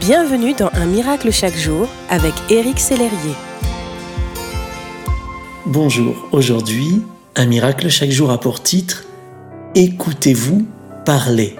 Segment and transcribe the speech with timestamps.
[0.00, 3.34] Bienvenue dans Un miracle chaque jour avec Éric Sellerier.
[5.66, 7.00] Bonjour, aujourd'hui,
[7.36, 9.04] Un miracle chaque jour a pour titre
[9.76, 10.66] Écoutez-vous
[11.06, 11.54] parler.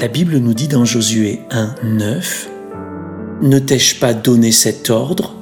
[0.00, 2.48] La Bible nous dit dans Josué 1, 9
[3.42, 5.34] Ne t'ai-je pas donné cet ordre?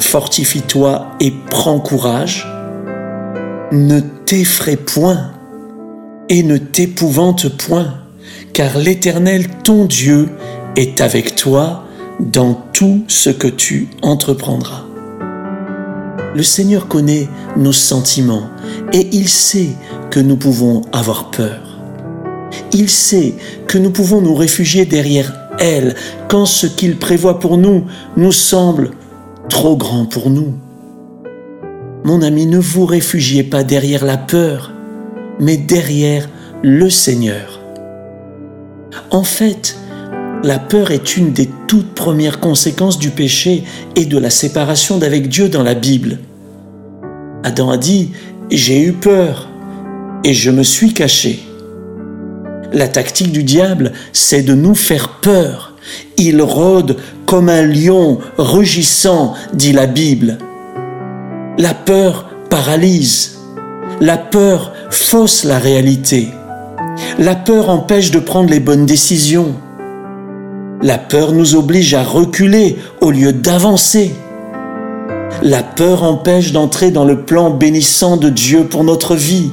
[0.00, 2.46] Fortifie-toi et prends courage.
[3.72, 5.32] Ne t'effraie point
[6.30, 8.07] et ne t'épouvante point
[8.58, 10.30] car l'Éternel, ton Dieu,
[10.74, 11.84] est avec toi
[12.18, 14.84] dans tout ce que tu entreprendras.
[16.34, 18.50] Le Seigneur connaît nos sentiments
[18.92, 19.68] et il sait
[20.10, 21.78] que nous pouvons avoir peur.
[22.72, 23.34] Il sait
[23.68, 25.94] que nous pouvons nous réfugier derrière elle
[26.26, 27.84] quand ce qu'il prévoit pour nous
[28.16, 28.90] nous semble
[29.48, 30.54] trop grand pour nous.
[32.02, 34.72] Mon ami, ne vous réfugiez pas derrière la peur,
[35.38, 36.28] mais derrière
[36.64, 37.57] le Seigneur.
[39.10, 39.76] En fait,
[40.44, 43.64] la peur est une des toutes premières conséquences du péché
[43.96, 46.18] et de la séparation d'avec Dieu dans la Bible.
[47.42, 48.10] Adam a dit,
[48.50, 49.48] j'ai eu peur
[50.24, 51.40] et je me suis caché.
[52.72, 55.74] La tactique du diable, c'est de nous faire peur.
[56.18, 60.36] Il rôde comme un lion rugissant, dit la Bible.
[61.56, 63.38] La peur paralyse.
[64.00, 66.28] La peur fausse la réalité.
[67.18, 69.54] La peur empêche de prendre les bonnes décisions.
[70.82, 74.14] La peur nous oblige à reculer au lieu d'avancer.
[75.42, 79.50] La peur empêche d'entrer dans le plan bénissant de Dieu pour notre vie,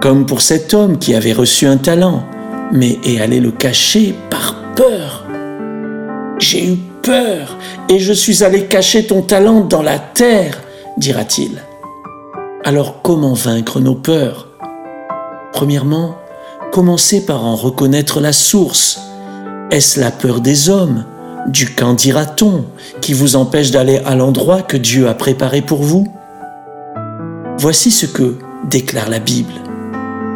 [0.00, 2.24] comme pour cet homme qui avait reçu un talent,
[2.72, 5.26] mais est allé le cacher par peur.
[6.38, 7.56] J'ai eu peur
[7.88, 10.62] et je suis allé cacher ton talent dans la terre,
[10.96, 11.62] dira-t-il.
[12.64, 14.48] Alors comment vaincre nos peurs?
[15.52, 16.14] Premièrement,
[16.72, 19.00] Commencez par en reconnaître la source.
[19.72, 21.04] Est-ce la peur des hommes,
[21.48, 22.64] du qu'en dira-t-on,
[23.00, 26.06] qui vous empêche d'aller à l'endroit que Dieu a préparé pour vous?
[27.58, 28.36] Voici ce que
[28.68, 29.52] déclare la Bible.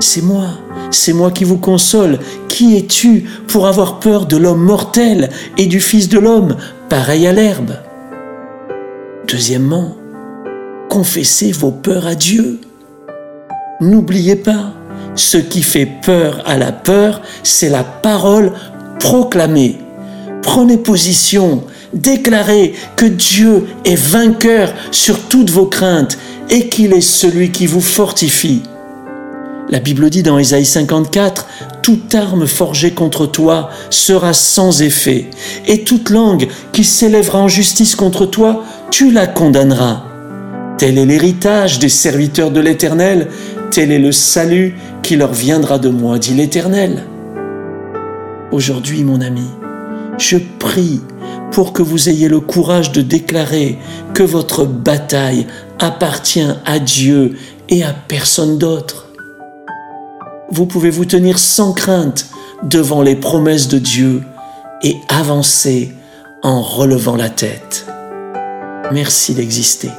[0.00, 0.48] C'est moi,
[0.90, 2.18] c'est moi qui vous console.
[2.48, 6.56] Qui es-tu pour avoir peur de l'homme mortel et du Fils de l'homme,
[6.88, 7.76] pareil à l'herbe?
[9.28, 9.94] Deuxièmement,
[10.88, 12.60] confessez vos peurs à Dieu.
[13.80, 14.72] N'oubliez pas,
[15.14, 18.52] ce qui fait peur à la peur, c'est la parole
[18.98, 19.78] proclamée.
[20.42, 26.18] Prenez position, déclarez que Dieu est vainqueur sur toutes vos craintes
[26.50, 28.62] et qu'il est celui qui vous fortifie.
[29.70, 31.46] La Bible dit dans Ésaïe 54,
[31.82, 35.30] Toute arme forgée contre toi sera sans effet,
[35.66, 40.04] et toute langue qui s'élèvera en justice contre toi, tu la condamneras.
[40.76, 43.28] Tel est l'héritage des serviteurs de l'Éternel,
[43.70, 47.04] tel est le salut qui leur viendra de moi, dit l'Éternel.
[48.52, 49.46] Aujourd'hui, mon ami,
[50.18, 51.00] je prie
[51.50, 53.78] pour que vous ayez le courage de déclarer
[54.12, 55.46] que votre bataille
[55.78, 57.36] appartient à Dieu
[57.68, 59.08] et à personne d'autre.
[60.50, 62.26] Vous pouvez vous tenir sans crainte
[62.62, 64.22] devant les promesses de Dieu
[64.82, 65.92] et avancer
[66.42, 67.86] en relevant la tête.
[68.92, 69.90] Merci d'exister.